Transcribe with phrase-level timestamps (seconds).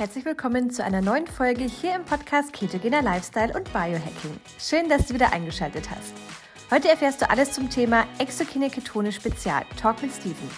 [0.00, 4.40] Herzlich willkommen zu einer neuen Folge hier im Podcast Ketogener Lifestyle und Biohacking.
[4.58, 6.14] Schön, dass du wieder eingeschaltet hast.
[6.70, 9.62] Heute erfährst du alles zum Thema Exogene Ketone Spezial.
[9.78, 10.50] Talk mit Steven.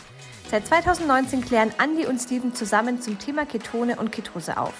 [0.48, 4.74] Seit 2019 klären Andy und Steven zusammen zum Thema Ketone und Ketose auf.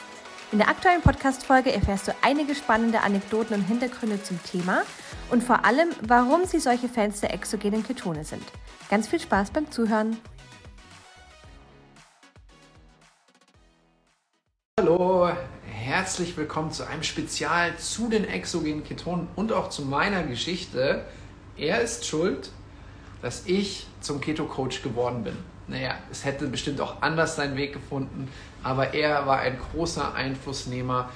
[0.53, 4.83] In der aktuellen Podcast-Folge erfährst du einige spannende Anekdoten und Hintergründe zum Thema
[5.31, 8.45] und vor allem, warum sie solche Fans der exogenen Ketone sind.
[8.89, 10.19] Ganz viel Spaß beim Zuhören.
[14.93, 15.31] Hallo,
[15.65, 21.07] herzlich willkommen zu einem Spezial zu den exogenen Ketonen und auch zu meiner Geschichte.
[21.57, 22.51] Er ist schuld,
[23.23, 25.35] dass ich zum Keto-Coach geworden bin.
[25.67, 28.29] Naja, es hätte bestimmt auch anders seinen Weg gefunden,
[28.63, 31.09] aber er war ein großer Einflussnehmer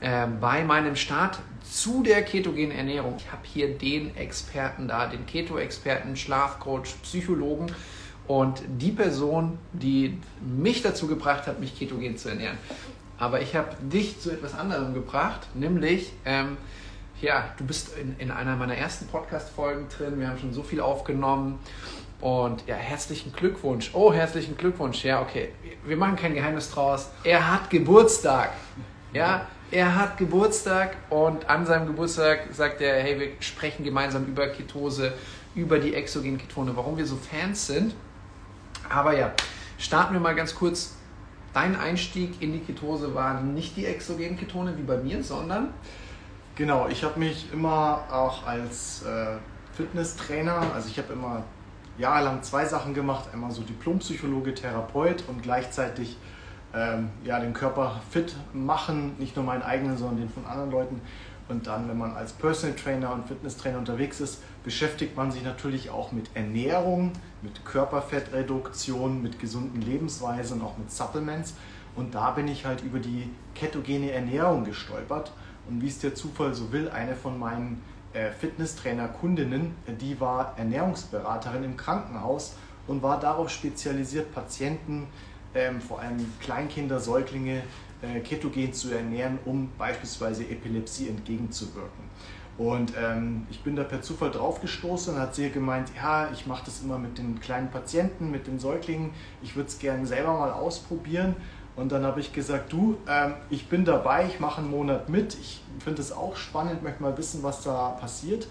[0.00, 3.14] äh, bei meinem Start zu der ketogenen Ernährung.
[3.18, 7.72] Ich habe hier den Experten da, den Keto-Experten, Schlafcoach, Psychologen
[8.26, 12.58] und die Person, die mich dazu gebracht hat, mich ketogen zu ernähren.
[13.20, 16.56] Aber ich habe dich zu etwas anderem gebracht, nämlich, ähm,
[17.20, 20.18] ja, du bist in, in einer meiner ersten Podcast-Folgen drin.
[20.18, 21.58] Wir haben schon so viel aufgenommen.
[22.22, 23.90] Und ja, herzlichen Glückwunsch.
[23.92, 25.04] Oh, herzlichen Glückwunsch.
[25.04, 25.50] Ja, okay.
[25.84, 27.10] Wir machen kein Geheimnis draus.
[27.22, 28.52] Er hat Geburtstag.
[29.12, 34.46] Ja, er hat Geburtstag und an seinem Geburtstag sagt er, hey, wir sprechen gemeinsam über
[34.48, 35.12] Ketose,
[35.54, 37.94] über die exogenen Ketone, warum wir so Fans sind.
[38.88, 39.34] Aber ja,
[39.78, 40.94] starten wir mal ganz kurz
[41.52, 45.68] dein Einstieg in die Ketose war nicht die exogenen Ketone wie bei mir, sondern?
[46.54, 49.38] Genau, ich habe mich immer auch als äh,
[49.72, 51.42] Fitnesstrainer, also ich habe immer
[51.98, 56.16] jahrelang zwei Sachen gemacht, einmal so Diplompsychologe, Therapeut und gleichzeitig
[56.74, 61.00] ähm, ja, den Körper fit machen, nicht nur meinen eigenen, sondern den von anderen Leuten.
[61.48, 65.90] Und dann, wenn man als Personal Trainer und Fitnesstrainer unterwegs ist, beschäftigt man sich natürlich
[65.90, 71.54] auch mit Ernährung, mit Körperfettreduktion, mit gesunden Lebensweisen und auch mit Supplements.
[71.96, 75.32] Und da bin ich halt über die ketogene Ernährung gestolpert.
[75.68, 77.82] Und wie es der Zufall so will, eine von meinen
[78.12, 82.54] äh, Fitnesstrainer-Kundinnen, die war Ernährungsberaterin im Krankenhaus
[82.86, 85.08] und war darauf spezialisiert, Patienten,
[85.54, 87.62] ähm, vor allem Kleinkinder, Säuglinge,
[88.02, 92.10] äh, ketogen zu ernähren, um beispielsweise Epilepsie entgegenzuwirken.
[92.58, 96.46] Und ähm, ich bin da per Zufall drauf gestoßen und hat sie gemeint, ja, ich
[96.46, 99.12] mache das immer mit den kleinen Patienten, mit den Säuglingen,
[99.42, 101.36] ich würde es gerne selber mal ausprobieren.
[101.76, 105.34] Und dann habe ich gesagt, du, ähm, ich bin dabei, ich mache einen Monat mit,
[105.40, 108.46] ich finde es auch spannend, möchte mal wissen, was da passiert.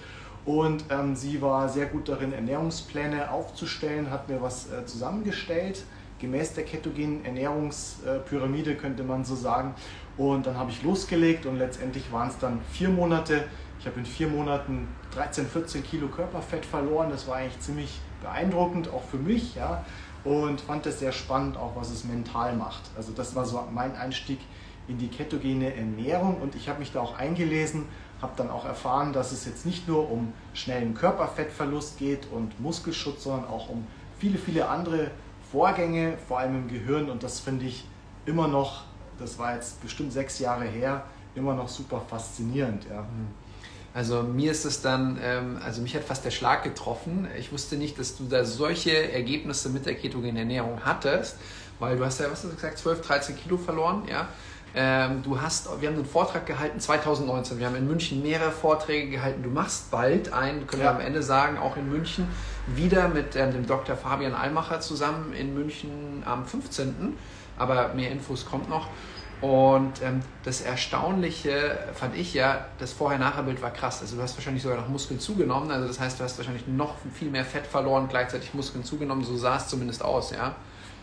[0.45, 5.83] Und ähm, sie war sehr gut darin, Ernährungspläne aufzustellen, hat mir was äh, zusammengestellt
[6.19, 9.73] gemäß der ketogenen Ernährungspyramide, könnte man so sagen.
[10.17, 13.45] Und dann habe ich losgelegt und letztendlich waren es dann vier Monate.
[13.79, 17.09] Ich habe in vier Monaten 13, 14 Kilo Körperfett verloren.
[17.09, 19.55] Das war eigentlich ziemlich beeindruckend, auch für mich.
[19.55, 19.85] Ja.
[20.25, 22.81] Und fand es sehr spannend, auch was es mental macht.
[22.97, 24.39] Also das war so mein Einstieg
[24.89, 27.85] in die ketogene Ernährung und ich habe mich da auch eingelesen,
[28.21, 33.23] habe dann auch erfahren, dass es jetzt nicht nur um schnellen Körperfettverlust geht und Muskelschutz,
[33.23, 33.87] sondern auch um
[34.17, 35.11] viele, viele andere
[35.51, 37.09] Vorgänge, vor allem im Gehirn.
[37.09, 37.85] Und das finde ich
[38.25, 38.83] immer noch,
[39.19, 41.03] das war jetzt bestimmt sechs Jahre her,
[41.35, 42.85] immer noch super faszinierend.
[42.89, 43.01] Ja.
[43.01, 43.27] Mhm.
[43.93, 47.27] Also mir ist es dann, ähm, also mich hat fast der Schlag getroffen.
[47.37, 51.37] Ich wusste nicht, dass du da solche Ergebnisse mit der ketogenen Ernährung hattest,
[51.79, 54.27] weil du hast ja, was hast du gesagt, 12, 13 Kilo verloren, ja.
[54.75, 57.57] Ähm, du hast, wir haben einen Vortrag gehalten 2019.
[57.57, 59.41] Wir haben in München mehrere Vorträge gehalten.
[59.41, 60.89] Du machst bald einen, können ja.
[60.89, 62.27] wir am Ende sagen, auch in München
[62.67, 63.95] wieder mit ähm, dem Dr.
[63.95, 67.17] Fabian Almacher zusammen in München am 15.
[67.57, 68.87] Aber mehr Infos kommt noch.
[69.41, 74.01] Und ähm, das Erstaunliche fand ich ja, das Vorher-Nachher-Bild war krass.
[74.01, 75.71] Also du hast wahrscheinlich sogar noch Muskeln zugenommen.
[75.71, 79.23] Also das heißt, du hast wahrscheinlich noch viel mehr Fett verloren, gleichzeitig Muskeln zugenommen.
[79.23, 80.55] So sah es zumindest aus, ja.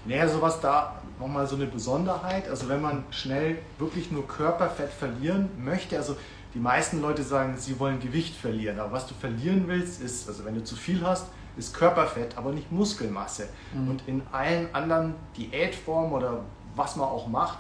[0.05, 2.49] Naja, sowas da nochmal so eine Besonderheit.
[2.49, 6.17] Also wenn man schnell wirklich nur Körperfett verlieren möchte, also
[6.55, 8.79] die meisten Leute sagen, sie wollen Gewicht verlieren.
[8.79, 12.53] Aber was du verlieren willst, ist, also wenn du zu viel hast, ist Körperfett, aber
[12.53, 13.49] nicht Muskelmasse.
[13.75, 13.89] Mhm.
[13.89, 17.59] Und in allen anderen Diätformen oder was man auch macht,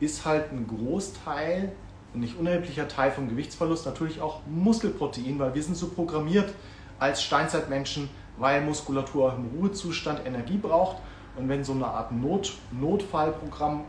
[0.00, 1.72] ist halt ein Großteil,
[2.14, 6.52] ein nicht unerheblicher Teil vom Gewichtsverlust natürlich auch Muskelprotein, weil wir sind so programmiert
[6.98, 10.96] als Steinzeitmenschen, weil Muskulatur im Ruhezustand Energie braucht
[11.38, 13.84] und wenn so eine Art Not, Notfallprogramm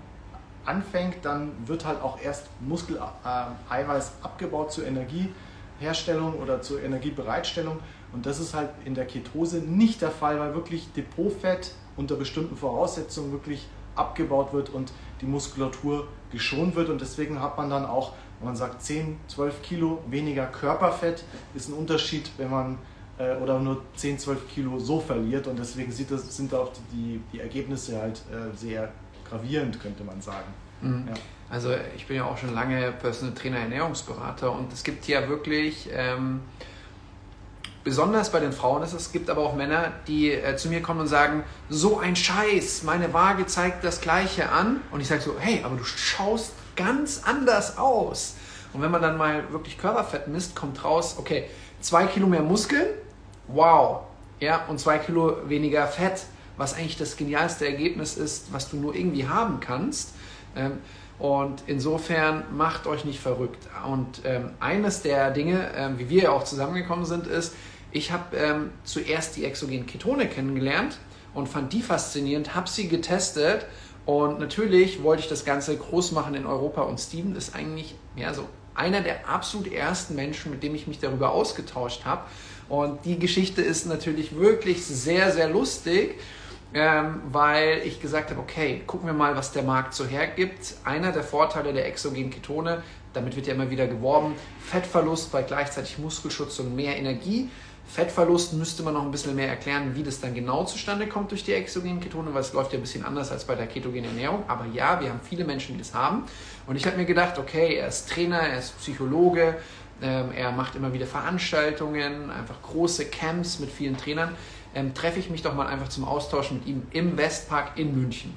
[0.66, 7.80] anfängt, dann wird halt auch erst Muskeleiweiß abgebaut zur Energieherstellung oder zur Energiebereitstellung.
[8.14, 12.56] Und das ist halt in der Ketose nicht der Fall, weil wirklich Depotfett unter bestimmten
[12.56, 14.92] Voraussetzungen wirklich abgebaut wird und
[15.22, 16.90] die Muskulatur geschont wird.
[16.90, 21.24] Und deswegen hat man dann auch, wenn man sagt 10, 12 Kilo weniger Körperfett,
[21.56, 22.78] ist ein Unterschied, wenn man
[23.20, 25.46] äh, oder nur 10, 12 Kilo so verliert.
[25.46, 28.92] Und deswegen das, sind auch die, die Ergebnisse halt äh, sehr
[29.30, 30.48] gravierend, könnte man sagen.
[30.82, 31.06] Mhm.
[31.08, 31.14] Ja.
[31.50, 35.90] Also ich bin ja auch schon lange Personal Trainer, Ernährungsberater und es gibt hier wirklich,
[35.92, 36.42] ähm,
[37.84, 41.02] besonders bei den Frauen ist es, gibt aber auch Männer, die äh, zu mir kommen
[41.02, 45.36] und sagen, so ein Scheiß, meine Waage zeigt das gleiche an und ich sage so,
[45.40, 48.36] hey, aber du schaust ganz anders aus.
[48.72, 51.50] Und wenn man dann mal wirklich Körperfett misst, kommt raus, okay,
[51.82, 52.88] zwei Kilo mehr Muskeln,
[53.54, 54.02] wow,
[54.40, 56.24] ja, und zwei Kilo weniger Fett,
[56.58, 60.14] was eigentlich das genialste Ergebnis ist, was du nur irgendwie haben kannst.
[60.56, 60.80] Ähm,
[61.20, 63.68] und insofern macht euch nicht verrückt.
[63.86, 67.56] Und ähm, eines der Dinge, ähm, wie wir ja auch zusammengekommen sind, ist,
[67.92, 70.98] ich habe ähm, zuerst die exogenen Ketone kennengelernt
[71.34, 73.66] und fand die faszinierend, habe sie getestet
[74.06, 78.34] und natürlich wollte ich das Ganze groß machen in Europa und Steven ist eigentlich ja,
[78.34, 82.24] so einer der absolut ersten Menschen, mit dem ich mich darüber ausgetauscht habe.
[82.70, 86.16] Und die Geschichte ist natürlich wirklich sehr, sehr lustig
[86.74, 90.76] ähm, weil ich gesagt habe, okay, gucken wir mal, was der Markt so hergibt.
[90.84, 92.84] Einer der Vorteile der exogenen Ketone,
[93.14, 94.36] damit wird ja immer wieder geworben,
[94.68, 97.50] Fettverlust bei gleichzeitig Muskelschutz und mehr Energie.
[97.88, 101.44] Fettverlust müsste man noch ein bisschen mehr erklären, wie das dann genau zustande kommt durch
[101.44, 104.44] die exogenen Ketone, weil es läuft ja ein bisschen anders als bei der ketogenen Ernährung.
[104.48, 106.26] Aber ja, wir haben viele Menschen, die das haben.
[106.68, 109.58] Und ich habe mir gedacht, okay, er ist Trainer, er ist Psychologe,
[110.02, 114.36] ähm, er macht immer wieder Veranstaltungen, einfach große Camps mit vielen Trainern
[114.76, 118.34] ähm, treffe ich mich doch mal einfach zum Austausch mit ihm im Westpark in München.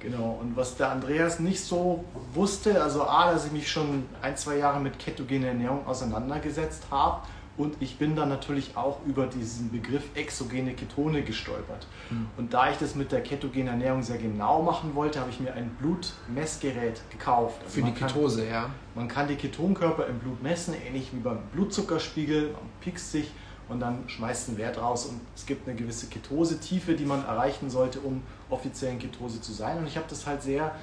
[0.00, 4.36] Genau, und was der Andreas nicht so wusste, also A, dass ich mich schon ein,
[4.36, 7.26] zwei Jahre mit ketogener Ernährung auseinandergesetzt habe
[7.58, 11.86] und ich bin dann natürlich auch über diesen Begriff exogene Ketone gestolpert.
[12.08, 12.28] Mhm.
[12.36, 15.52] Und da ich das mit der ketogenen Ernährung sehr genau machen wollte, habe ich mir
[15.52, 17.60] ein Blutmessgerät gekauft.
[17.64, 18.70] Also Für die Ketose, kann, ja.
[18.94, 22.52] Man kann die Ketonkörper im Blut messen, ähnlich wie beim Blutzuckerspiegel.
[22.52, 23.32] Man piekst sich
[23.68, 27.70] und dann schmeißt einen Wert raus und es gibt eine gewisse Ketose-Tiefe, die man erreichen
[27.70, 29.78] sollte, um offiziell in Ketose zu sein.
[29.78, 30.74] Und ich habe das halt sehr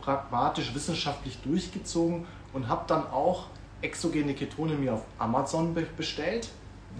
[0.00, 3.46] pragmatisch, wissenschaftlich durchgezogen und habe dann auch
[3.84, 6.48] exogene Ketone mir auf Amazon bestellt.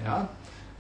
[0.05, 0.29] Ja,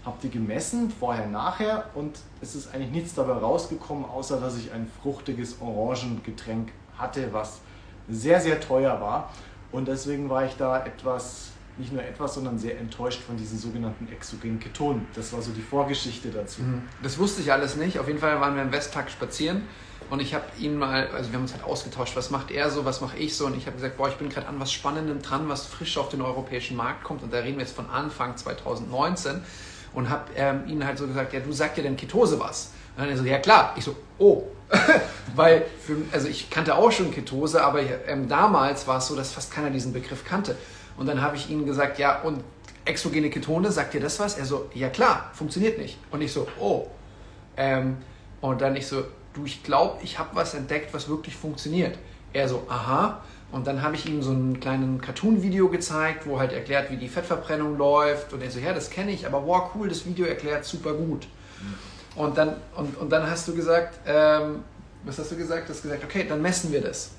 [0.04, 4.72] habe die gemessen, vorher, nachher und es ist eigentlich nichts dabei rausgekommen, außer dass ich
[4.72, 7.60] ein fruchtiges Orangengetränk hatte, was
[8.08, 9.32] sehr, sehr teuer war.
[9.72, 14.06] Und deswegen war ich da etwas nicht nur etwas, sondern sehr enttäuscht von diesen sogenannten
[14.12, 15.08] exogenen Ketonen.
[15.14, 16.62] Das war so die Vorgeschichte dazu.
[16.62, 16.82] Mhm.
[17.02, 17.98] Das wusste ich alles nicht.
[17.98, 19.62] Auf jeden Fall waren wir im Westpark spazieren
[20.14, 22.84] und ich habe ihn mal, also wir haben uns halt ausgetauscht, was macht er so,
[22.84, 25.20] was mache ich so und ich habe gesagt, boah, ich bin gerade an was Spannendem
[25.22, 28.36] dran, was frisch auf den europäischen Markt kommt und da reden wir jetzt von Anfang
[28.36, 29.42] 2019
[29.92, 32.70] und habe ähm, ihnen halt so gesagt, ja, du sagst ja denn Ketose was?
[32.96, 33.74] Und dann er so, ja klar.
[33.76, 34.44] Ich so, oh.
[35.34, 39.32] Weil, für, also ich kannte auch schon Ketose, aber ähm, damals war es so, dass
[39.32, 40.56] fast keiner diesen Begriff kannte.
[40.96, 42.44] Und dann habe ich ihnen gesagt, ja, und
[42.84, 44.38] exogene Ketone, sagt dir das was?
[44.38, 45.98] Er so, ja klar, funktioniert nicht.
[46.12, 46.86] Und ich so, oh.
[47.56, 47.96] Ähm,
[48.40, 51.98] und dann ich so, du, ich glaube, ich habe was entdeckt, was wirklich funktioniert.
[52.32, 53.22] Er so, aha.
[53.52, 57.08] Und dann habe ich ihm so einen kleinen Cartoon-Video gezeigt, wo halt erklärt, wie die
[57.08, 58.32] Fettverbrennung läuft.
[58.32, 61.28] Und er so, ja, das kenne ich, aber wow, cool, das Video erklärt super gut.
[61.60, 62.22] Mhm.
[62.22, 64.64] Und dann, und, und dann hast du gesagt, ähm,
[65.04, 65.68] was hast du gesagt?
[65.68, 67.12] Du hast gesagt, okay, dann messen wir das.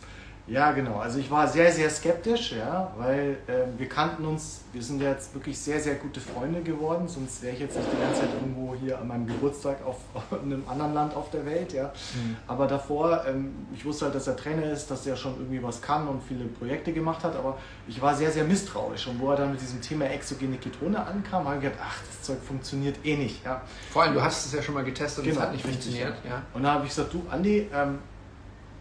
[0.47, 0.97] Ja, genau.
[0.97, 5.33] Also ich war sehr, sehr skeptisch, ja, weil äh, wir kannten uns, wir sind jetzt
[5.33, 8.75] wirklich sehr, sehr gute Freunde geworden, sonst wäre ich jetzt nicht die ganze Zeit irgendwo
[8.75, 11.85] hier an meinem Geburtstag auf, auf einem anderen Land auf der Welt, ja.
[11.85, 12.37] Mhm.
[12.45, 15.81] Aber davor, ähm, ich wusste halt, dass er Trainer ist, dass er schon irgendwie was
[15.81, 19.07] kann und viele Projekte gemacht hat, aber ich war sehr, sehr misstrauisch.
[19.07, 22.21] Und wo er dann mit diesem Thema exogene Ketone ankam, habe ich gedacht, ach, das
[22.21, 23.63] Zeug funktioniert eh nicht, ja.
[23.91, 26.13] Vor allem, du hast es ja schon mal getestet und genau, es hat nicht funktioniert,
[26.23, 26.43] ja.
[26.53, 27.97] Und dann habe ich gesagt, du, Andi, ähm,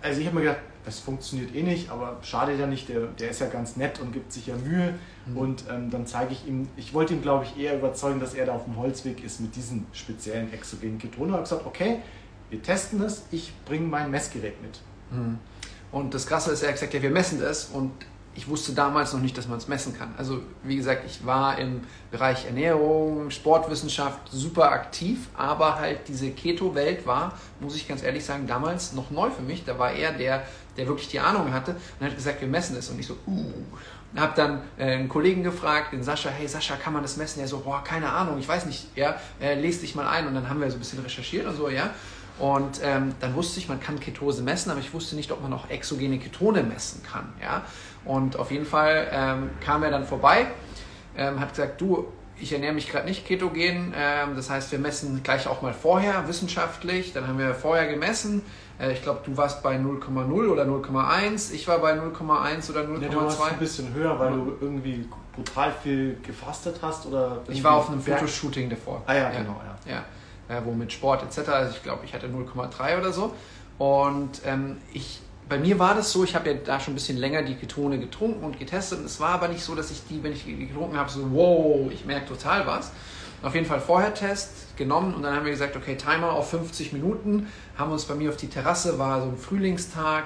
[0.02, 3.30] also ich habe mir gedacht, das funktioniert eh nicht, aber schade ja nicht, der, der
[3.30, 4.94] ist ja ganz nett und gibt sich ja Mühe.
[5.26, 5.36] Mhm.
[5.36, 8.46] Und ähm, dann zeige ich ihm, ich wollte ihn glaube ich eher überzeugen, dass er
[8.46, 11.28] da auf dem Holzweg ist mit diesen speziellen exogenen Ketonen.
[11.28, 12.00] Und habe gesagt, okay,
[12.50, 14.80] wir testen das, ich bringe mein Messgerät mit.
[15.10, 15.38] Mhm.
[15.90, 17.92] Und das Krasse ist, er hat gesagt, ja, wir messen das und
[18.36, 20.12] ich wusste damals noch nicht, dass man es messen kann.
[20.16, 27.06] Also wie gesagt, ich war im Bereich Ernährung, Sportwissenschaft super aktiv, aber halt diese Keto-Welt
[27.06, 29.64] war, muss ich ganz ehrlich sagen, damals noch neu für mich.
[29.64, 30.42] Da war er der,
[30.76, 32.88] der wirklich die Ahnung hatte und hat gesagt, wir messen es.
[32.88, 33.52] Und ich so, uh.
[34.16, 37.40] Habe dann äh, einen Kollegen gefragt, den Sascha, hey Sascha, kann man das messen?
[37.40, 40.28] Er so, boah, keine Ahnung, ich weiß nicht, ja, äh, lest dich mal ein.
[40.28, 41.90] Und dann haben wir so ein bisschen recherchiert und so, ja.
[42.38, 45.52] Und ähm, dann wusste ich, man kann Ketose messen, aber ich wusste nicht, ob man
[45.52, 47.32] auch exogene Ketone messen kann.
[47.40, 47.62] Ja?
[48.04, 50.46] Und auf jeden Fall ähm, kam er dann vorbei,
[51.16, 55.22] ähm, hat gesagt, du, ich ernähre mich gerade nicht ketogen, ähm, das heißt, wir messen
[55.22, 57.12] gleich auch mal vorher wissenschaftlich.
[57.12, 58.42] Dann haben wir vorher gemessen.
[58.78, 63.02] Äh, ich glaube, du warst bei 0,0 oder 0,1, ich war bei 0,1 oder 0,2.
[63.02, 67.62] Ja, du warst ein bisschen höher, weil du irgendwie brutal viel gefastet hast oder Ich
[67.62, 69.02] war auf einem Fotoshooting davor.
[69.06, 69.92] Ah ja, genau, ja.
[69.92, 70.04] ja
[70.48, 71.48] äh, wo mit Sport etc.
[71.48, 73.34] Also ich glaube, ich hatte 0,3 oder so.
[73.78, 77.18] Und ähm, ich bei mir war das so, ich habe ja da schon ein bisschen
[77.18, 79.00] länger die Ketone getrunken und getestet.
[79.00, 81.20] Und es war aber nicht so, dass ich die, wenn ich die getrunken habe, so
[81.32, 82.92] wow, ich merke total was.
[83.42, 86.92] Auf jeden Fall vorher Test genommen und dann haben wir gesagt, okay, Timer auf 50
[86.92, 87.46] Minuten.
[87.76, 90.24] Haben uns bei mir auf die Terrasse, war so ein Frühlingstag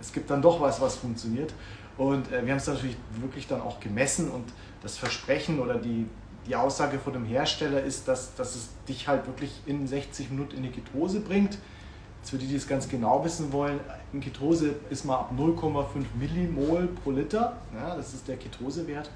[0.00, 1.54] es gibt dann doch was, was funktioniert.
[1.96, 4.44] Und äh, wir haben es natürlich wirklich dann auch gemessen und
[4.82, 6.06] das Versprechen oder die,
[6.46, 10.56] die Aussage von dem Hersteller ist, dass, dass es dich halt wirklich in 60 Minuten
[10.56, 11.58] in die Ketose bringt.
[12.20, 13.80] Jetzt für die, die es ganz genau wissen wollen,
[14.12, 15.84] in Ketose ist man ab 0,5
[16.18, 19.10] Millimol pro Liter, ja, das ist der Ketosewert.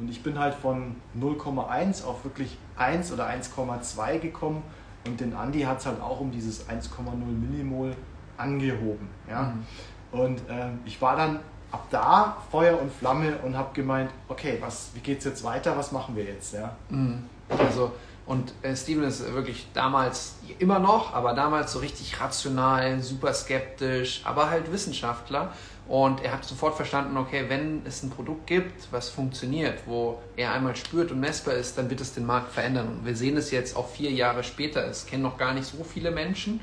[0.00, 4.62] Und ich bin halt von 0,1 auf wirklich 1 oder 1,2 gekommen
[5.06, 7.94] und den Andi hat es halt auch um dieses 1,0 Millimol
[8.38, 9.08] angehoben.
[9.28, 9.42] Ja?
[9.42, 10.18] Mhm.
[10.18, 11.40] Und äh, ich war dann
[11.70, 15.76] ab da Feuer und Flamme und habe gemeint, okay, was, wie geht es jetzt weiter,
[15.76, 16.54] was machen wir jetzt?
[16.54, 16.74] Ja?
[16.88, 17.24] Mhm.
[17.58, 17.92] Also,
[18.26, 24.22] und äh, Steven ist wirklich damals, immer noch, aber damals so richtig rational, super skeptisch,
[24.24, 25.52] aber halt Wissenschaftler.
[25.90, 30.52] Und er hat sofort verstanden, okay, wenn es ein Produkt gibt, was funktioniert, wo er
[30.52, 32.86] einmal spürt und messbar ist, dann wird es den Markt verändern.
[32.86, 34.86] Und wir sehen es jetzt auch vier Jahre später.
[34.86, 36.60] Es kennen noch gar nicht so viele Menschen.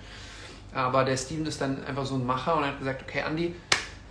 [0.74, 3.54] Aber der Steven ist dann einfach so ein Macher und hat gesagt, okay, Andy,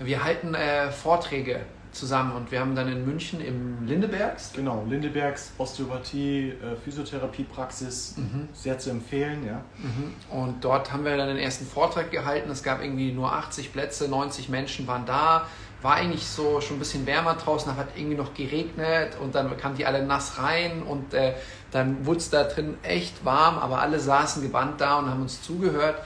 [0.00, 1.60] wir halten äh, Vorträge
[1.96, 4.52] zusammen und wir haben dann in München im Lindebergs.
[4.54, 8.48] Genau, Lindebergs Osteopathie, äh, Physiotherapiepraxis, mhm.
[8.52, 9.62] sehr zu empfehlen, ja.
[9.78, 10.14] Mhm.
[10.30, 12.50] Und dort haben wir dann den ersten Vortrag gehalten.
[12.50, 15.46] Es gab irgendwie nur 80 Plätze, 90 Menschen waren da.
[15.82, 19.76] War eigentlich so schon ein bisschen wärmer draußen, hat irgendwie noch geregnet und dann kamen
[19.76, 21.34] die alle nass rein und äh,
[21.70, 25.42] dann wurde es da drin echt warm, aber alle saßen gebannt da und haben uns
[25.42, 25.96] zugehört.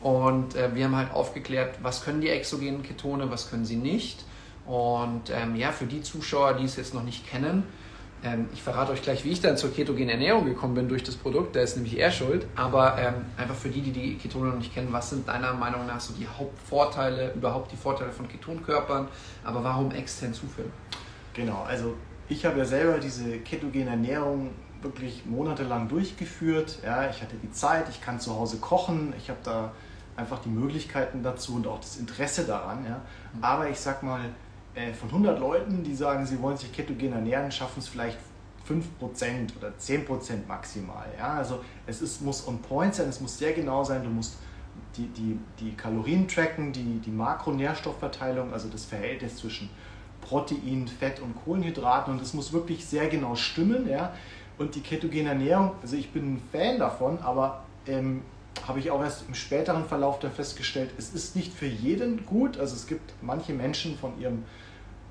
[0.00, 4.24] Und äh, wir haben halt aufgeklärt, was können die exogenen Ketone, was können sie nicht.
[4.68, 7.64] Und ähm, ja, für die Zuschauer, die es jetzt noch nicht kennen,
[8.22, 11.16] ähm, ich verrate euch gleich, wie ich dann zur ketogenen Ernährung gekommen bin durch das
[11.16, 11.56] Produkt.
[11.56, 12.46] Da ist nämlich er schuld.
[12.54, 15.86] Aber ähm, einfach für die, die die Ketone noch nicht kennen, was sind deiner Meinung
[15.86, 19.08] nach so die Hauptvorteile, überhaupt die Vorteile von Ketonkörpern?
[19.42, 20.70] Aber warum extern zuführen?
[21.32, 21.94] Genau, also
[22.28, 24.50] ich habe ja selber diese ketogene Ernährung
[24.82, 26.80] wirklich monatelang durchgeführt.
[26.84, 29.72] Ja, ich hatte die Zeit, ich kann zu Hause kochen, ich habe da
[30.16, 32.84] einfach die Möglichkeiten dazu und auch das Interesse daran.
[32.84, 33.00] Ja.
[33.32, 33.44] Mhm.
[33.44, 34.20] Aber ich sag mal,
[34.78, 38.18] äh, von 100 Leuten, die sagen, sie wollen sich ketogen ernähren, schaffen es vielleicht
[38.68, 41.06] 5% oder 10% maximal.
[41.18, 41.34] Ja?
[41.34, 44.36] Also es ist, muss on point sein, es muss sehr genau sein, du musst
[44.96, 49.68] die, die, die Kalorien tracken, die, die Makronährstoffverteilung, also das Verhältnis zwischen
[50.20, 53.88] Protein, Fett und Kohlenhydraten und es muss wirklich sehr genau stimmen.
[53.88, 54.14] Ja?
[54.58, 58.22] Und die ketogene Ernährung, also ich bin ein Fan davon, aber ähm,
[58.66, 62.58] habe ich auch erst im späteren Verlauf dann festgestellt, es ist nicht für jeden gut.
[62.58, 64.44] Also es gibt manche Menschen von ihrem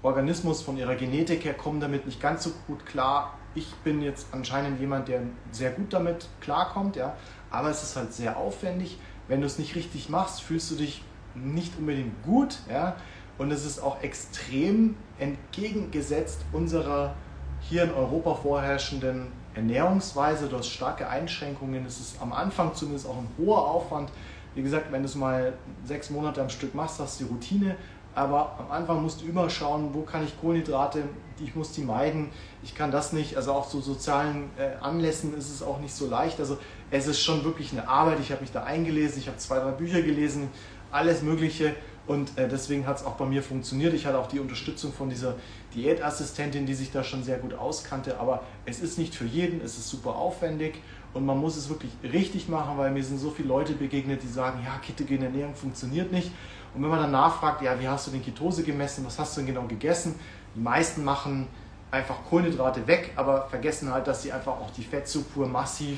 [0.08, 3.38] Organismus, von ihrer Genetik her kommen damit nicht ganz so gut klar.
[3.56, 5.22] Ich bin jetzt anscheinend jemand, der
[5.52, 7.16] sehr gut damit klarkommt, ja.
[7.52, 8.98] Aber es ist halt sehr aufwendig.
[9.28, 11.04] Wenn du es nicht richtig machst, fühlst du dich
[11.36, 12.96] nicht unbedingt gut, ja.
[13.38, 17.14] Und es ist auch extrem entgegengesetzt unserer
[17.60, 20.48] hier in Europa vorherrschenden Ernährungsweise.
[20.48, 21.86] Du hast starke Einschränkungen.
[21.86, 24.10] Es ist am Anfang zumindest auch ein hoher Aufwand.
[24.56, 27.76] Wie gesagt, wenn du es mal sechs Monate am Stück machst, hast du die Routine
[28.18, 31.04] aber am Anfang musst du immer schauen, wo kann ich Kohlenhydrate,
[31.40, 32.30] ich muss die meiden,
[32.64, 36.08] ich kann das nicht, also auch zu sozialen äh, Anlässen ist es auch nicht so
[36.10, 36.58] leicht, also
[36.90, 39.70] es ist schon wirklich eine Arbeit, ich habe mich da eingelesen, ich habe zwei, drei
[39.70, 40.50] Bücher gelesen,
[40.92, 41.76] alles mögliche.
[42.08, 45.10] Und äh, deswegen hat es auch bei mir funktioniert, ich hatte auch die Unterstützung von
[45.10, 45.36] dieser
[45.76, 49.78] Diätassistentin, die sich da schon sehr gut auskannte, aber es ist nicht für jeden, es
[49.78, 50.82] ist super aufwendig.
[51.14, 54.28] Und man muss es wirklich richtig machen, weil mir sind so viele Leute begegnet, die
[54.28, 56.32] sagen, ja, ketogene Ernährung funktioniert nicht
[56.78, 59.42] und wenn man dann nachfragt, ja, wie hast du den Ketose gemessen, was hast du
[59.42, 60.14] denn genau gegessen?
[60.56, 61.48] Die meisten machen
[61.90, 65.98] einfach Kohlenhydrate weg, aber vergessen halt, dass sie einfach auch die Fettzufuhr massiv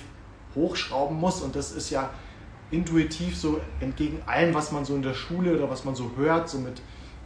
[0.56, 1.42] hochschrauben muss.
[1.42, 2.10] Und das ist ja
[2.72, 6.48] intuitiv so entgegen allem, was man so in der Schule oder was man so hört,
[6.48, 6.82] so mit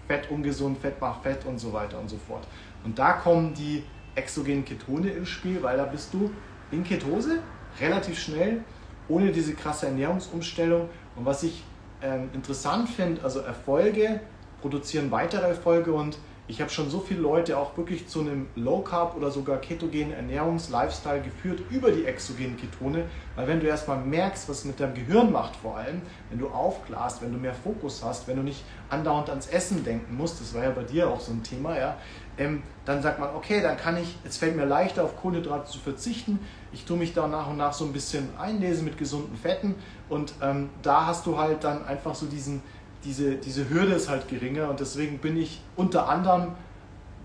[0.07, 2.47] Fett ungesund, Fett macht Fett und so weiter und so fort.
[2.83, 3.83] Und da kommen die
[4.15, 6.31] exogenen Ketone ins Spiel, weil da bist du
[6.71, 7.37] in Ketose
[7.79, 8.63] relativ schnell,
[9.07, 10.89] ohne diese krasse Ernährungsumstellung.
[11.15, 11.63] Und was ich
[12.03, 14.19] ähm, interessant finde, also Erfolge
[14.61, 16.17] produzieren weitere Erfolge und
[16.47, 20.11] ich habe schon so viele Leute auch wirklich zu einem Low Carb oder sogar ketogenen
[20.11, 24.93] Ernährungs-Lifestyle geführt über die exogenen Ketone, weil wenn du erstmal merkst, was es mit deinem
[24.93, 28.63] Gehirn macht, vor allem, wenn du aufglasst, wenn du mehr Fokus hast, wenn du nicht
[28.89, 31.97] andauernd ans Essen denken musst, das war ja bei dir auch so ein Thema, ja,
[32.37, 35.79] ähm, dann sagt man, okay, dann kann ich, es fällt mir leichter auf Kohlenhydrate zu
[35.79, 36.39] verzichten,
[36.73, 39.75] ich tue mich da nach und nach so ein bisschen einlesen mit gesunden Fetten.
[40.09, 42.63] Und ähm, da hast du halt dann einfach so diesen
[43.05, 46.53] diese, diese Hürde ist halt geringer und deswegen bin ich unter anderem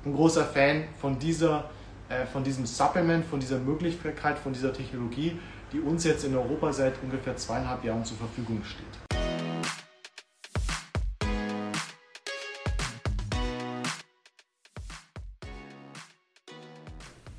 [0.04, 1.70] ein großer Fan von, dieser,
[2.08, 5.38] äh, von diesem Supplement, von dieser Möglichkeit, von dieser Technologie,
[5.72, 8.86] die uns jetzt in Europa seit ungefähr zweieinhalb Jahren zur Verfügung steht.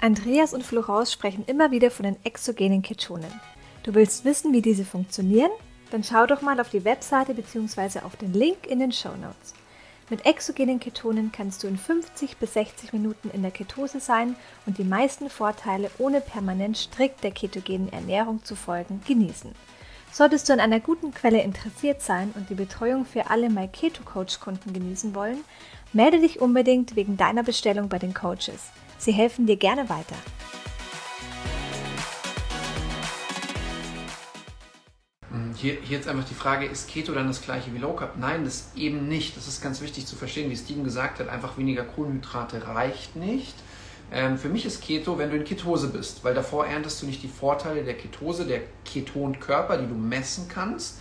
[0.01, 3.31] Andreas und Florence sprechen immer wieder von den exogenen Ketonen.
[3.83, 5.51] Du willst wissen, wie diese funktionieren?
[5.91, 7.99] Dann schau doch mal auf die Webseite bzw.
[7.99, 9.53] auf den Link in den Show Notes.
[10.09, 14.79] Mit exogenen Ketonen kannst du in 50 bis 60 Minuten in der Ketose sein und
[14.79, 19.51] die meisten Vorteile ohne permanent strikt der ketogenen Ernährung zu folgen genießen.
[20.11, 24.01] Solltest du an einer guten Quelle interessiert sein und die Betreuung für alle My Keto
[24.03, 25.43] Coach Kunden genießen wollen,
[25.93, 28.71] melde dich unbedingt wegen deiner Bestellung bei den Coaches.
[28.97, 30.15] Sie helfen dir gerne weiter.
[35.61, 38.15] Hier, hier jetzt einfach die Frage, ist Keto dann das gleiche wie Low Carb?
[38.17, 39.35] Nein, das eben nicht.
[39.35, 40.49] Das ist ganz wichtig zu verstehen.
[40.49, 43.55] Wie Steven gesagt hat, einfach weniger Kohlenhydrate reicht nicht.
[44.09, 47.21] Ähm, für mich ist Keto, wenn du in Ketose bist, weil davor erntest du nicht
[47.23, 50.99] die Vorteile der Ketose, der Ketonkörper, die du messen kannst.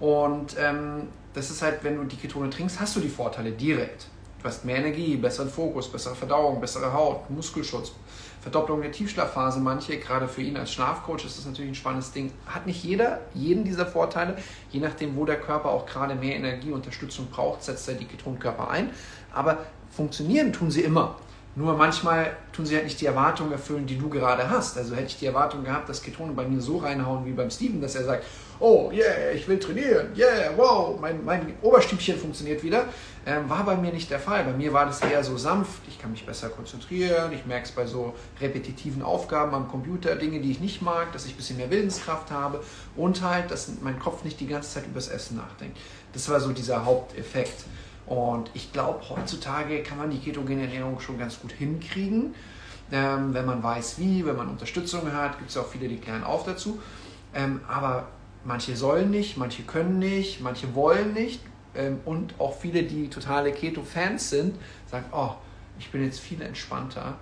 [0.00, 4.08] Und ähm, das ist halt, wenn du die Ketone trinkst, hast du die Vorteile direkt.
[4.40, 7.92] Du hast mehr Energie, besseren Fokus, bessere Verdauung, bessere Haut, Muskelschutz,
[8.42, 9.60] Verdopplung der Tiefschlafphase.
[9.60, 12.32] Manche, gerade für ihn als Schlafcoach, ist das natürlich ein spannendes Ding.
[12.46, 14.36] Hat nicht jeder jeden dieser Vorteile.
[14.72, 18.68] Je nachdem, wo der Körper auch gerade mehr Energie, Unterstützung braucht, setzt er die Ketonkörper
[18.68, 18.90] ein.
[19.32, 19.58] Aber
[19.90, 21.16] funktionieren tun sie immer.
[21.54, 24.78] Nur manchmal tun sie halt nicht die Erwartungen erfüllen, die du gerade hast.
[24.78, 27.80] Also hätte ich die Erwartung gehabt, dass Ketone bei mir so reinhauen wie beim Steven,
[27.80, 28.24] dass er sagt,
[28.58, 32.84] oh yeah, ich will trainieren, yeah, wow, mein, mein Oberstübchen funktioniert wieder,
[33.26, 34.44] ähm, war bei mir nicht der Fall.
[34.44, 37.72] Bei mir war das eher so sanft, ich kann mich besser konzentrieren, ich merke es
[37.72, 41.56] bei so repetitiven Aufgaben am Computer, Dinge, die ich nicht mag, dass ich ein bisschen
[41.58, 42.62] mehr Willenskraft habe
[42.96, 45.76] und halt, dass mein Kopf nicht die ganze Zeit übers Essen nachdenkt.
[46.12, 47.64] Das war so dieser Haupteffekt.
[48.12, 52.34] Und ich glaube, heutzutage kann man die ketogene Ernährung schon ganz gut hinkriegen.
[52.92, 56.22] Ähm, wenn man weiß wie, wenn man Unterstützung hat, gibt es auch viele, die klären
[56.22, 56.78] auf dazu.
[57.34, 58.08] Ähm, aber
[58.44, 61.40] manche sollen nicht, manche können nicht, manche wollen nicht.
[61.74, 64.56] Ähm, und auch viele, die totale Keto-Fans sind,
[64.90, 65.30] sagen, oh,
[65.78, 67.14] ich bin jetzt viel entspannter,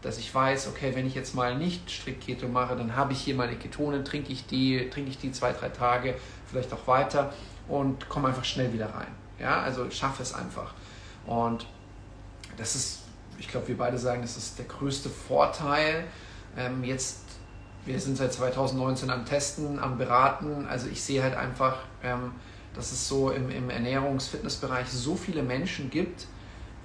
[0.00, 3.20] dass ich weiß, okay, wenn ich jetzt mal nicht strikt Keto mache, dann habe ich
[3.20, 6.14] hier meine Ketone, trinke ich die, trinke ich die zwei, drei Tage,
[6.46, 7.34] vielleicht auch weiter
[7.68, 9.27] und komme einfach schnell wieder rein.
[9.40, 10.74] Ja, also schaffe es einfach.
[11.26, 11.66] Und
[12.56, 13.00] das ist,
[13.38, 16.04] ich glaube, wir beide sagen, das ist der größte Vorteil.
[16.56, 17.20] Ähm, jetzt,
[17.84, 20.66] wir sind seit 2019 am Testen, am Beraten.
[20.68, 22.32] Also ich sehe halt einfach, ähm,
[22.74, 26.26] dass es so im, im Ernährungs-Fitnessbereich so viele Menschen gibt,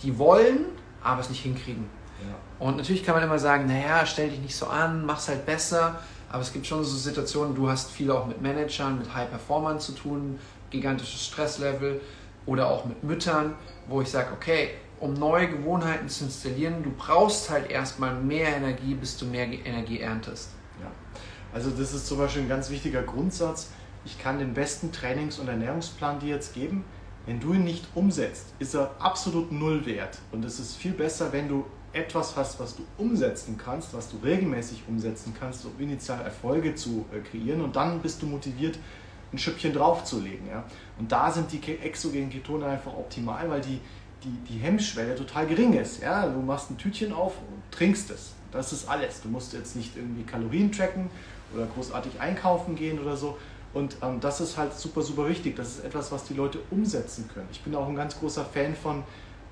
[0.02, 0.66] die wollen,
[1.02, 1.90] aber es nicht hinkriegen.
[2.22, 2.66] Ja.
[2.66, 6.00] Und natürlich kann man immer sagen, naja, stell dich nicht so an, mach's halt besser.
[6.30, 9.80] Aber es gibt schon so Situationen, du hast viel auch mit Managern, mit High Performern
[9.80, 10.40] zu tun,
[10.72, 12.02] gigantisches Stresslevel
[12.46, 13.56] oder auch mit Müttern,
[13.88, 18.94] wo ich sage, okay, um neue Gewohnheiten zu installieren, du brauchst halt erstmal mehr Energie,
[18.96, 20.52] bis du mehr Energie erntest.
[20.82, 20.90] Ja.
[21.54, 23.70] Also das ist zum Beispiel ein ganz wichtiger Grundsatz.
[24.06, 26.86] Ich kann den besten Trainings- und Ernährungsplan dir jetzt geben.
[27.26, 30.20] Wenn du ihn nicht umsetzt, ist er absolut null wert.
[30.32, 34.18] Und es ist viel besser, wenn du etwas hast, was du umsetzen kannst, was du
[34.24, 37.62] regelmäßig umsetzen kannst, um initial Erfolge zu äh, kreieren.
[37.62, 38.80] Und dann bist du motiviert,
[39.34, 40.48] ein Schüppchen draufzulegen.
[40.48, 40.64] Ja?
[41.00, 43.80] Und da sind die exogenen Ketone einfach optimal, weil die,
[44.24, 46.02] die, die Hemmschwelle total gering ist.
[46.02, 46.28] Ja?
[46.28, 48.34] Du machst ein Tütchen auf und trinkst es.
[48.52, 49.22] Das ist alles.
[49.22, 51.10] Du musst jetzt nicht irgendwie Kalorien tracken
[51.54, 53.38] oder großartig einkaufen gehen oder so.
[53.74, 55.56] Und ähm, das ist halt super, super wichtig.
[55.56, 57.48] Das ist etwas, was die Leute umsetzen können.
[57.52, 59.04] Ich bin auch ein ganz großer Fan von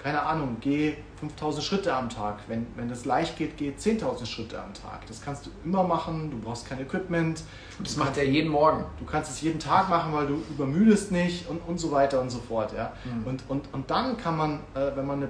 [0.01, 2.39] keine Ahnung, geh 5000 Schritte am Tag.
[2.47, 5.05] Wenn, wenn es leicht geht, geh 10.000 Schritte am Tag.
[5.07, 7.43] Das kannst du immer machen, du brauchst kein Equipment.
[7.79, 8.85] Das macht er jeden Morgen.
[8.99, 12.31] Du kannst es jeden Tag machen, weil du übermüdest nicht und, und so weiter und
[12.31, 12.73] so fort.
[12.73, 12.93] Ja?
[13.03, 13.27] Mhm.
[13.27, 15.29] Und, und, und dann kann man, äh, wenn man eine,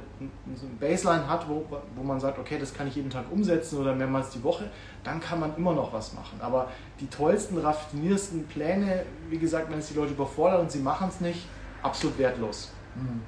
[0.55, 3.77] so eine Baseline hat, wo, wo man sagt, okay, das kann ich jeden Tag umsetzen
[3.77, 4.69] oder mehrmals die Woche,
[5.03, 6.39] dann kann man immer noch was machen.
[6.39, 6.69] Aber
[7.01, 11.19] die tollsten, raffiniersten Pläne, wie gesagt, wenn es die Leute überfordert und sie machen es
[11.19, 11.45] nicht,
[11.83, 12.71] absolut wertlos.
[12.95, 13.21] Mhm.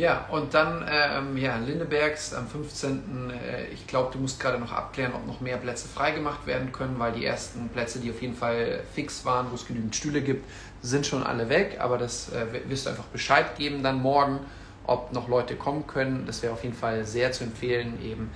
[0.00, 3.30] Ja, und dann ähm, ja, Lindebergs am 15.
[3.30, 6.98] Äh, ich glaube, du musst gerade noch abklären, ob noch mehr Plätze freigemacht werden können,
[6.98, 10.46] weil die ersten Plätze, die auf jeden Fall fix waren, wo es genügend Stühle gibt,
[10.80, 11.76] sind schon alle weg.
[11.80, 14.40] Aber das äh, wirst du einfach Bescheid geben dann morgen,
[14.86, 16.24] ob noch Leute kommen können.
[16.24, 18.30] Das wäre auf jeden Fall sehr zu empfehlen, eben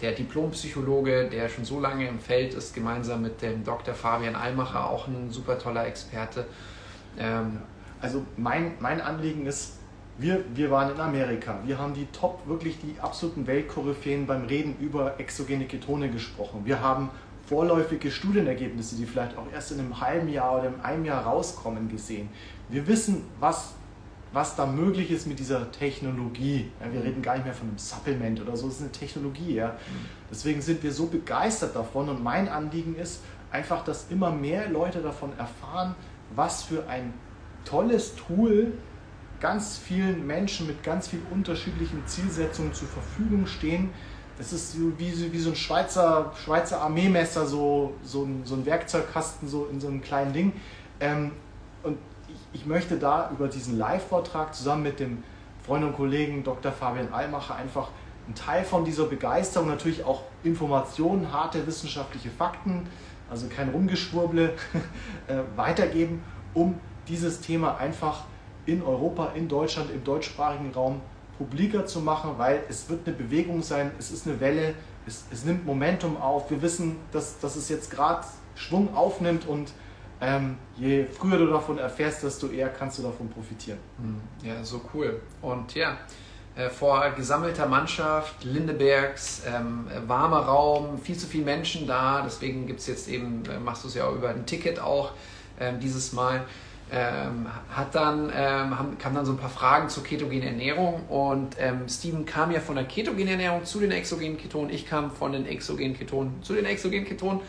[0.00, 3.92] der Diplompsychologe, der schon so lange im Feld ist, gemeinsam mit dem Dr.
[3.92, 6.46] Fabian Almacher, auch ein super toller Experte.
[7.18, 7.58] Ähm,
[8.00, 9.77] also mein, mein Anliegen ist,
[10.18, 14.76] wir, wir waren in Amerika, wir haben die Top, wirklich die absoluten Weltkoryphäen beim Reden
[14.80, 16.62] über exogene Ketone gesprochen.
[16.64, 17.10] Wir haben
[17.46, 21.88] vorläufige Studienergebnisse, die vielleicht auch erst in einem halben Jahr oder in einem Jahr rauskommen,
[21.88, 22.28] gesehen.
[22.68, 23.74] Wir wissen, was,
[24.32, 26.70] was da möglich ist mit dieser Technologie.
[26.80, 29.54] Ja, wir reden gar nicht mehr von einem Supplement oder so, es ist eine Technologie.
[29.54, 29.76] Ja.
[30.30, 33.20] Deswegen sind wir so begeistert davon und mein Anliegen ist
[33.52, 35.94] einfach, dass immer mehr Leute davon erfahren,
[36.34, 37.14] was für ein
[37.64, 38.72] tolles Tool
[39.40, 43.90] ganz vielen Menschen mit ganz vielen unterschiedlichen Zielsetzungen zur Verfügung stehen.
[44.36, 49.48] Das ist wie, wie so ein Schweizer, Schweizer Armeemesser, so, so, ein, so ein Werkzeugkasten
[49.48, 50.52] so in so einem kleinen Ding.
[51.00, 51.32] Ähm,
[51.82, 51.98] und
[52.28, 55.22] ich, ich möchte da über diesen Live-Vortrag zusammen mit dem
[55.64, 56.72] Freund und Kollegen Dr.
[56.72, 57.88] Fabian Allmacher einfach
[58.26, 62.86] einen Teil von dieser Begeisterung, natürlich auch Informationen, harte wissenschaftliche Fakten,
[63.30, 64.54] also kein Rumgeschwurble,
[65.26, 66.22] äh, weitergeben,
[66.54, 68.24] um dieses Thema einfach
[68.68, 71.00] in Europa, in Deutschland, im deutschsprachigen Raum
[71.38, 74.74] publiker zu machen, weil es wird eine Bewegung sein, es ist eine Welle,
[75.06, 76.50] es, es nimmt Momentum auf.
[76.50, 78.26] Wir wissen, dass, dass es jetzt gerade
[78.56, 79.72] Schwung aufnimmt und
[80.20, 83.78] ähm, je früher du davon erfährst, desto eher kannst du davon profitieren.
[83.98, 85.22] Hm, ja, so cool.
[85.40, 85.96] Und ja,
[86.54, 92.20] äh, vor gesammelter Mannschaft, Lindebergs, ähm, warmer Raum, viel zu viele Menschen da.
[92.22, 95.12] Deswegen gibt es jetzt eben, äh, machst du es ja auch über ein Ticket auch
[95.58, 96.44] ähm, dieses Mal
[96.90, 101.56] ähm, hat dann, ähm, haben, kamen dann so ein paar Fragen zur ketogenen Ernährung und
[101.58, 105.32] ähm, Steven kam ja von der ketogenen Ernährung zu den exogenen Ketonen, ich kam von
[105.32, 107.40] den exogenen Ketonen zu den exogenen Ketonen,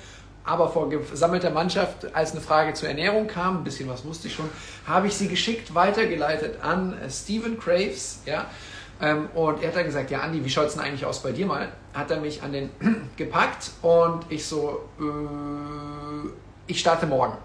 [0.43, 4.35] aber vor gesammelter Mannschaft, als eine Frage zur Ernährung kam, ein bisschen was wusste ich
[4.35, 4.49] schon,
[4.85, 8.45] habe ich sie geschickt weitergeleitet an äh, Steven Craves, ja,
[9.01, 11.31] ähm, und er hat dann gesagt, ja Andi, wie schaut es denn eigentlich aus bei
[11.31, 11.69] dir mal?
[11.93, 12.69] Hat er mich an den
[13.15, 16.29] gepackt und ich so, äh,
[16.67, 17.37] ich starte morgen.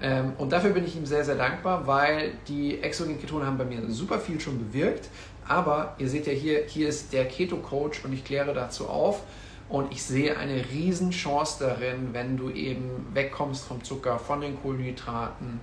[0.00, 3.64] Ähm, und dafür bin ich ihm sehr, sehr dankbar, weil die exogenen Ketone haben bei
[3.64, 5.08] mir super viel schon bewirkt.
[5.46, 9.22] Aber ihr seht ja hier, hier ist der Keto-Coach und ich kläre dazu auf.
[9.68, 15.60] Und ich sehe eine Riesenchance darin, wenn du eben wegkommst vom Zucker, von den Kohlenhydraten,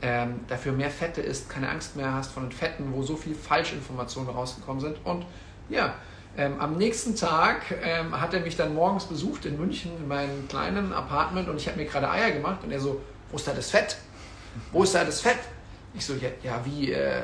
[0.00, 3.34] ähm, dafür mehr Fette isst, keine Angst mehr hast von den Fetten, wo so viel
[3.34, 4.98] Falschinformationen rausgekommen sind.
[5.04, 5.24] Und
[5.68, 5.94] ja,
[6.36, 10.46] ähm, am nächsten Tag ähm, hat er mich dann morgens besucht in München in meinem
[10.46, 13.52] kleinen Apartment und ich habe mir gerade Eier gemacht und er so, wo ist da
[13.52, 13.96] das Fett?
[14.72, 15.38] Wo ist da das Fett?
[15.94, 17.22] Ich so, ja, ja wie, äh,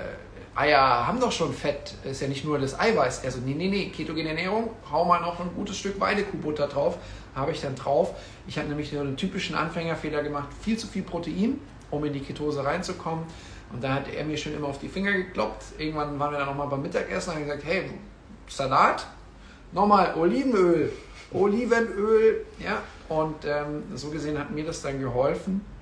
[0.57, 3.25] Eier haben doch schon Fett, ist ja nicht nur das Eiweiß.
[3.25, 6.97] Er so, nee, nee, nee, ketogene Ernährung, hau mal noch ein gutes Stück Weidekuhbutter drauf,
[7.35, 8.15] habe ich dann drauf.
[8.47, 12.21] Ich habe nämlich nur einen typischen Anfängerfehler gemacht, viel zu viel Protein, um in die
[12.21, 13.25] Ketose reinzukommen.
[13.73, 15.65] Und da hat er mir schon immer auf die Finger gekloppt.
[15.79, 17.91] Irgendwann waren wir dann nochmal beim Mittagessen und haben gesagt, hey,
[18.47, 19.07] Salat,
[19.73, 20.93] nochmal Olivenöl,
[21.33, 22.81] Olivenöl, ja.
[23.09, 25.74] Und ähm, so gesehen hat mir das dann geholfen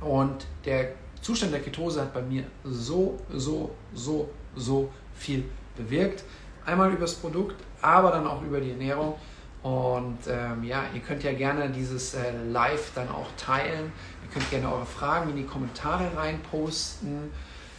[0.00, 5.44] und der Zustand der Ketose hat bei mir so, so, so, so viel
[5.76, 6.24] bewirkt.
[6.64, 9.14] Einmal über das Produkt, aber dann auch über die Ernährung.
[9.62, 13.92] Und ähm, ja, ihr könnt ja gerne dieses äh, Live dann auch teilen.
[14.24, 17.30] Ihr könnt gerne eure Fragen in die Kommentare reinposten.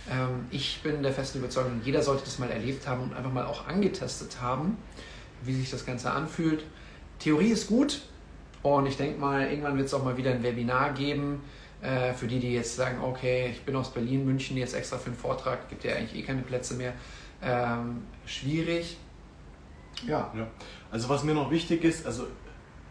[0.09, 3.45] Ähm, ich bin der festen Überzeugung, jeder sollte das mal erlebt haben und einfach mal
[3.45, 4.77] auch angetestet haben,
[5.43, 6.63] wie sich das Ganze anfühlt.
[7.17, 8.01] Theorie ist gut
[8.61, 11.41] und ich denke mal, irgendwann wird es auch mal wieder ein Webinar geben
[11.81, 15.07] äh, für die, die jetzt sagen, okay, ich bin aus Berlin, München jetzt extra für
[15.07, 16.93] einen Vortrag, gibt ja eigentlich eh keine Plätze mehr.
[17.43, 18.97] Ähm, schwierig.
[20.05, 20.47] Ja, ja,
[20.91, 22.27] also was mir noch wichtig ist, also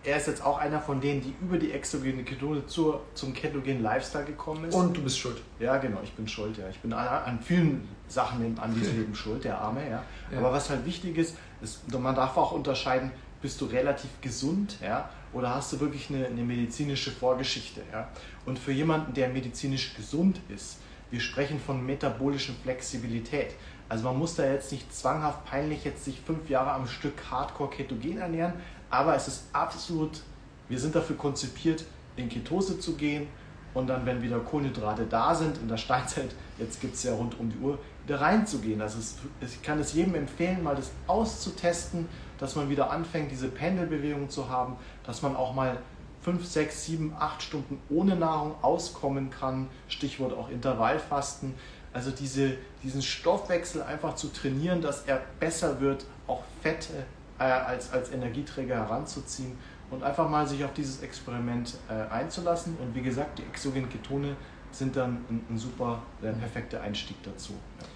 [0.03, 3.83] er ist jetzt auch einer von denen, die über die exogene Ketone zur, zum ketogenen
[3.83, 4.75] Lifestyle gekommen ist.
[4.75, 5.43] Und du bist schuld.
[5.59, 6.69] Ja, genau, ich bin schuld, ja.
[6.71, 10.03] Ich bin an, an vielen Sachen an diesem Leben schuld, der Arme, ja.
[10.33, 10.39] ja.
[10.39, 13.11] Aber was halt wichtig ist, ist, man darf auch unterscheiden,
[13.43, 18.09] bist du relativ gesund, ja, oder hast du wirklich eine, eine medizinische Vorgeschichte, ja.
[18.51, 20.79] Und für jemanden, der medizinisch gesund ist,
[21.13, 23.55] wir sprechen von metabolischen Flexibilität.
[23.89, 27.71] Also man muss da jetzt nicht zwanghaft peinlich jetzt sich fünf Jahre am Stück Hardcore
[27.71, 28.55] ketogen ernähren,
[28.91, 30.23] aber es ist absolut,
[30.69, 31.85] wir sind dafür konzipiert,
[32.17, 33.29] in Ketose zu gehen
[33.73, 37.39] und dann, wenn wieder Kohlenhydrate da sind, in der Steinzeit, jetzt gibt es ja rund
[37.39, 38.83] um die Uhr, wieder reinzugehen.
[38.83, 42.09] Also es, ich kann es jedem empfehlen, mal das auszutesten,
[42.39, 45.79] dass man wieder anfängt, diese Pendelbewegung zu haben, dass man auch mal
[46.23, 49.69] 5, 6, 7, 8 Stunden ohne Nahrung auskommen kann.
[49.89, 51.55] Stichwort auch Intervallfasten.
[51.93, 56.93] Also diese, diesen Stoffwechsel einfach zu trainieren, dass er besser wird, auch Fette
[57.39, 59.59] äh, als, als Energieträger heranzuziehen
[59.91, 62.77] und einfach mal sich auf dieses Experiment äh, einzulassen.
[62.81, 64.37] Und wie gesagt, die exogenen Ketone
[64.71, 67.55] sind dann ein, ein super, der perfekte Einstieg dazu.
[67.81, 67.87] Ja.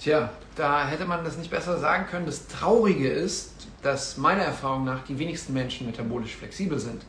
[0.00, 2.24] Tja, da hätte man das nicht besser sagen können.
[2.24, 7.04] Das Traurige ist, dass meiner Erfahrung nach die wenigsten Menschen metabolisch flexibel sind.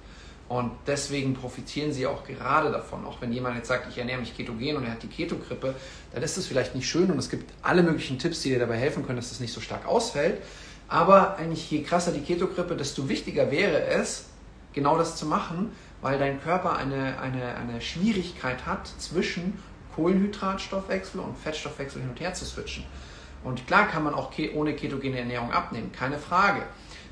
[0.49, 3.05] Und deswegen profitieren sie auch gerade davon.
[3.05, 5.75] Auch wenn jemand jetzt sagt, ich ernähre mich ketogen und er hat die Ketogrippe,
[6.11, 8.77] dann ist das vielleicht nicht schön und es gibt alle möglichen Tipps, die dir dabei
[8.77, 10.41] helfen können, dass das nicht so stark ausfällt.
[10.87, 14.25] Aber eigentlich je krasser die Ketogrippe, desto wichtiger wäre es,
[14.73, 19.59] genau das zu machen, weil dein Körper eine, eine, eine Schwierigkeit hat, zwischen
[19.95, 22.85] Kohlenhydratstoffwechsel und Fettstoffwechsel hin und her zu switchen.
[23.43, 26.63] Und klar kann man auch ohne ketogene Ernährung abnehmen, keine Frage.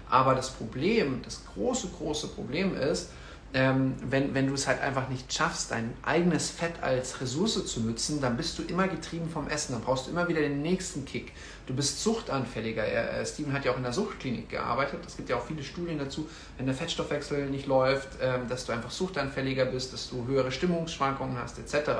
[0.10, 3.12] Aber das Problem, das große, große Problem ist,
[3.54, 7.80] ähm, wenn, wenn du es halt einfach nicht schaffst, dein eigenes Fett als Ressource zu
[7.80, 9.74] nutzen, dann bist du immer getrieben vom Essen.
[9.74, 11.32] Dann brauchst du immer wieder den nächsten Kick.
[11.66, 12.84] Du bist suchtanfälliger.
[12.84, 15.00] Er, äh, Steven hat ja auch in der Suchtklinik gearbeitet.
[15.08, 18.74] Es gibt ja auch viele Studien dazu, wenn der Fettstoffwechsel nicht läuft, ähm, dass du
[18.74, 21.92] einfach suchtanfälliger bist, dass du höhere Stimmungsschwankungen hast, etc.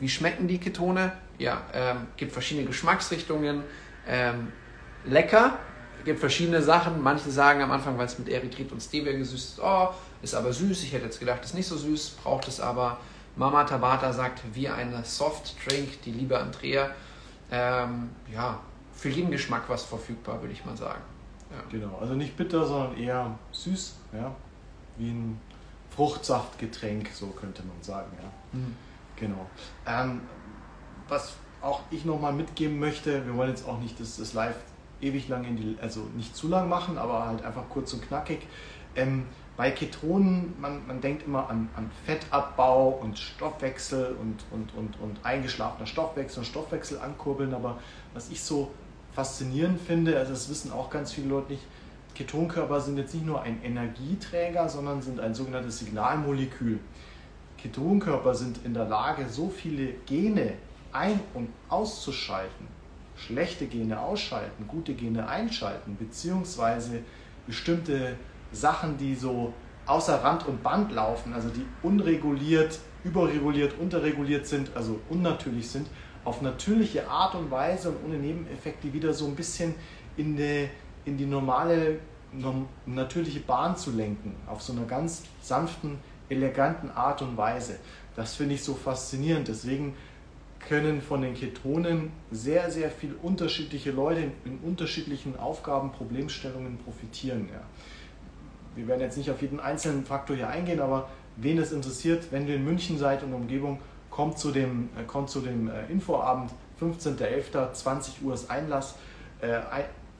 [0.00, 1.12] Wie schmecken die Ketone?
[1.38, 3.62] Ja, ähm, gibt verschiedene Geschmacksrichtungen.
[4.06, 4.52] Ähm,
[5.04, 5.58] lecker,
[6.04, 7.02] gibt verschiedene Sachen.
[7.02, 9.88] Manche sagen am Anfang, weil es mit Erythrit und Stevia gesüßt ist, oh,
[10.22, 10.82] ist aber süß.
[10.82, 12.98] Ich hätte jetzt gedacht, ist nicht so süß, braucht es aber.
[13.36, 16.90] Mama Tabata sagt, wie eine Soft Drink, die liebe Andrea.
[17.50, 18.60] Ähm, ja,
[18.92, 21.02] für jeden Geschmack was verfügbar, würde ich mal sagen.
[21.50, 21.62] Ja.
[21.70, 24.34] Genau, also nicht bitter, sondern eher süß, ja,
[24.98, 25.40] wie ein
[25.94, 28.10] Fruchtsaftgetränk, so könnte man sagen.
[28.20, 28.58] Ja.
[28.58, 28.76] Mhm.
[29.16, 29.46] Genau.
[29.86, 30.20] Ähm,
[31.08, 34.56] was auch ich nochmal mitgeben möchte, wir wollen jetzt auch nicht das, das Live
[35.00, 38.46] ewig lang in die, also nicht zu lang machen, aber halt einfach kurz und knackig.
[38.96, 45.00] Ähm, bei Ketonen, man, man denkt immer an, an Fettabbau und Stoffwechsel und, und, und,
[45.00, 47.78] und eingeschlafener Stoffwechsel und Stoffwechsel ankurbeln, aber
[48.14, 48.70] was ich so
[49.14, 51.64] faszinierend finde, also das wissen auch ganz viele Leute nicht,
[52.14, 56.78] Ketonkörper sind jetzt nicht nur ein Energieträger, sondern sind ein sogenanntes Signalmolekül.
[57.56, 60.54] Ketonkörper sind in der Lage, so viele Gene
[60.92, 62.66] ein- und auszuschalten,
[63.18, 67.00] schlechte Gene ausschalten, gute Gene einschalten, beziehungsweise
[67.46, 68.16] bestimmte
[68.52, 69.52] Sachen, die so
[69.86, 75.88] außer Rand und Band laufen, also die unreguliert, überreguliert, unterreguliert sind, also unnatürlich sind,
[76.24, 79.74] auf natürliche Art und Weise und ohne Nebeneffekte wieder so ein bisschen
[80.16, 80.68] in die,
[81.04, 82.00] in die normale,
[82.84, 87.78] natürliche Bahn zu lenken, auf so einer ganz sanften, eleganten Art und Weise.
[88.14, 89.48] Das finde ich so faszinierend.
[89.48, 89.94] Deswegen
[90.66, 97.48] können von den Ketonen sehr, sehr viele unterschiedliche Leute in unterschiedlichen Aufgaben, Problemstellungen profitieren.
[97.52, 97.60] Ja.
[98.74, 102.46] Wir werden jetzt nicht auf jeden einzelnen Faktor hier eingehen, aber wen es interessiert, wenn
[102.46, 106.50] du in München seid und Umgebung, kommt zu dem, äh, kommt zu dem äh, Infoabend,
[106.80, 108.96] 15.11., 20 Uhr ist Einlass.
[109.40, 109.60] Äh,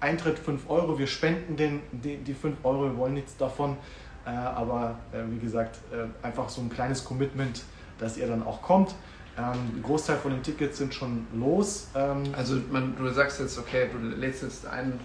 [0.00, 3.76] Eintritt 5 Euro, wir spenden den, die, die 5 Euro, wir wollen nichts davon.
[4.24, 4.96] Aber
[5.28, 5.80] wie gesagt,
[6.22, 7.64] einfach so ein kleines Commitment,
[7.98, 8.94] dass ihr dann auch kommt.
[9.38, 11.88] Ähm, ein Großteil von den Tickets sind schon los.
[11.94, 14.98] Ähm, also man, du sagst jetzt, okay, du lädst jetzt einen,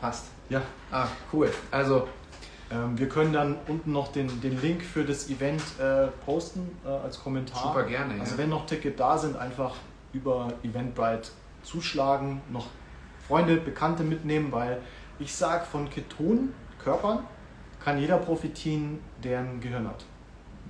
[0.00, 0.26] passt.
[0.48, 0.62] Ja.
[0.90, 1.50] Ah, cool.
[1.70, 2.06] Also
[2.70, 6.88] ähm, wir können dann unten noch den, den Link für das Event äh, posten äh,
[6.88, 7.62] als Kommentar.
[7.62, 8.20] Super gerne.
[8.20, 9.74] Also wenn noch Tickets da sind, einfach
[10.12, 11.30] über Eventbrite
[11.62, 12.68] zuschlagen, noch
[13.26, 14.80] Freunde, Bekannte mitnehmen, weil
[15.18, 17.24] ich sage, von Ketonkörpern
[17.82, 20.04] kann jeder profitieren, der ein Gehirn hat.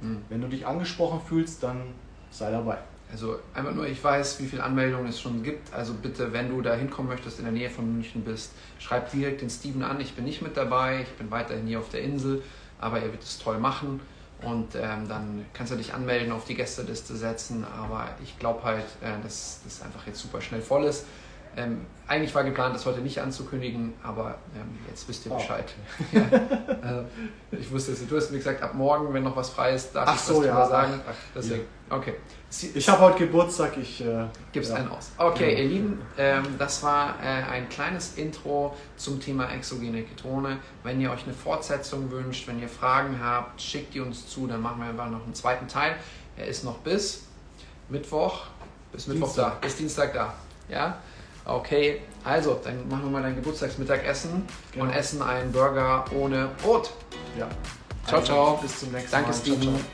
[0.01, 0.23] Mhm.
[0.29, 1.83] Wenn du dich angesprochen fühlst, dann
[2.31, 2.79] sei dabei.
[3.15, 5.73] Also einfach nur, ich weiß, wie viele Anmeldungen es schon gibt.
[5.73, 8.51] Also bitte, wenn du da hinkommen möchtest, in der Nähe von München bist,
[8.81, 10.01] schreib direkt den Steven an.
[10.01, 12.43] Ich bin nicht mit dabei, ich bin weiterhin hier auf der Insel,
[12.81, 14.01] aber er wird es toll machen.
[14.43, 17.65] Und ähm, dann kannst du dich anmelden, auf die Gästeliste setzen.
[17.65, 21.05] Aber ich glaube halt, äh, dass das einfach jetzt super schnell voll ist.
[21.57, 25.73] Ähm, eigentlich war geplant, das heute nicht anzukündigen, aber ähm, jetzt wisst ihr oh, Bescheid.
[26.13, 26.23] Okay.
[26.83, 27.01] ja.
[27.01, 27.05] äh,
[27.53, 28.07] ich wusste es.
[28.07, 30.39] Du hast mir gesagt, ab morgen, wenn noch was frei ist, darf ach ich so,
[30.39, 31.01] was ja, sagen.
[31.09, 31.97] Ach, Deswegen, ja.
[31.97, 32.15] okay.
[32.75, 34.77] Ich habe heute Geburtstag, ich äh, gib's ja.
[34.77, 35.13] einen aus.
[35.17, 40.59] Okay, ihr Lieben, ähm, das war äh, ein kleines Intro zum Thema exogene Ketone.
[40.83, 44.61] Wenn ihr euch eine Fortsetzung wünscht, wenn ihr Fragen habt, schickt die uns zu, dann
[44.61, 45.97] machen wir einfach noch einen zweiten Teil.
[46.37, 47.25] Er ist noch bis
[47.89, 48.43] Mittwoch,
[48.93, 49.53] bis Mittwoch Dienstag.
[49.61, 50.35] da, bis Dienstag da.
[50.69, 50.99] Ja?
[51.47, 54.85] Okay, also, dann machen wir mal dein Geburtstagsmittagessen genau.
[54.85, 56.91] und essen einen Burger ohne Brot.
[57.39, 57.49] Ja.
[58.07, 58.57] Ciao, also, ciao.
[58.63, 59.37] Bis zum nächsten Danke, Mal.
[59.45, 59.85] Danke, Steven.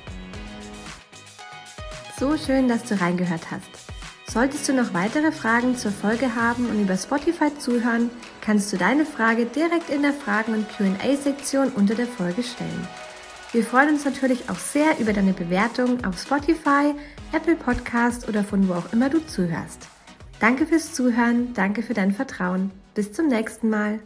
[2.19, 3.91] So schön, dass du reingehört hast.
[4.31, 8.11] Solltest du noch weitere Fragen zur Folge haben und über Spotify zuhören,
[8.41, 12.87] kannst du deine Frage direkt in der Fragen- und QA-Sektion unter der Folge stellen.
[13.51, 16.95] Wir freuen uns natürlich auch sehr über deine Bewertung auf Spotify,
[17.33, 19.89] Apple Podcast oder von wo auch immer du zuhörst.
[20.41, 22.71] Danke fürs Zuhören, danke für dein Vertrauen.
[22.95, 24.01] Bis zum nächsten Mal.